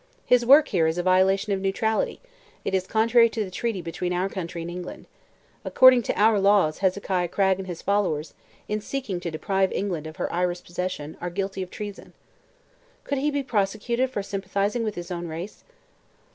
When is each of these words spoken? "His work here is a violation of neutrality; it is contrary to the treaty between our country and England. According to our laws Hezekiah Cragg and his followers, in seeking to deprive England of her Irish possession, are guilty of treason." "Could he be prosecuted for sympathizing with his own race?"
"His 0.25 0.43
work 0.43 0.69
here 0.69 0.87
is 0.87 0.97
a 0.97 1.03
violation 1.03 1.53
of 1.53 1.61
neutrality; 1.61 2.21
it 2.65 2.73
is 2.73 2.87
contrary 2.87 3.29
to 3.29 3.45
the 3.45 3.51
treaty 3.51 3.83
between 3.83 4.13
our 4.13 4.29
country 4.29 4.63
and 4.63 4.71
England. 4.71 5.05
According 5.63 6.01
to 6.01 6.19
our 6.19 6.39
laws 6.39 6.79
Hezekiah 6.79 7.27
Cragg 7.27 7.59
and 7.59 7.67
his 7.67 7.83
followers, 7.83 8.33
in 8.67 8.81
seeking 8.81 9.19
to 9.19 9.29
deprive 9.29 9.71
England 9.71 10.07
of 10.07 10.15
her 10.15 10.33
Irish 10.33 10.63
possession, 10.63 11.17
are 11.21 11.29
guilty 11.29 11.61
of 11.61 11.69
treason." 11.69 12.13
"Could 13.03 13.19
he 13.19 13.29
be 13.29 13.43
prosecuted 13.43 14.09
for 14.09 14.23
sympathizing 14.23 14.83
with 14.83 14.95
his 14.95 15.11
own 15.11 15.27
race?" 15.27 15.63